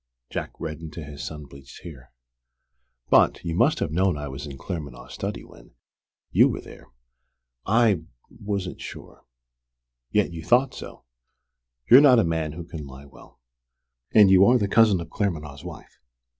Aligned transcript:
Jack 0.31 0.53
reddened 0.59 0.93
to 0.93 1.03
his 1.03 1.21
sun 1.23 1.45
bleached 1.45 1.83
hair. 1.83 2.11
"But 3.11 3.43
you 3.45 3.53
must 3.53 3.77
have 3.77 3.91
known 3.91 4.17
I 4.17 4.29
was 4.29 4.47
in 4.47 4.57
Claremanagh's 4.57 5.13
study 5.13 5.43
when 5.43 5.75
you 6.31 6.49
were 6.49 6.59
there." 6.61 6.87
"I 7.67 8.05
wasn't 8.27 8.81
sure." 8.81 9.25
"Yet 10.09 10.33
you 10.33 10.43
thought 10.43 10.73
so! 10.73 11.03
You're 11.87 12.01
not 12.01 12.17
a 12.17 12.23
man 12.23 12.53
who 12.53 12.63
can 12.63 12.87
lie 12.87 13.05
well. 13.05 13.41
And 14.11 14.31
you 14.31 14.43
are 14.45 14.57
the 14.57 14.67
cousin 14.67 14.99
of 15.01 15.11
Claremanagh's 15.11 15.63
wife. 15.63 15.99